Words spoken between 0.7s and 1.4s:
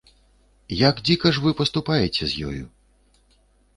Як дзіка